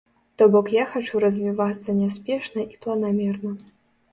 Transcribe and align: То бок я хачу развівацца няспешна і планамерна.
То 0.41 0.45
бок 0.53 0.69
я 0.75 0.85
хачу 0.93 1.21
развівацца 1.25 1.97
няспешна 2.01 2.65
і 2.65 2.75
планамерна. 2.87 3.53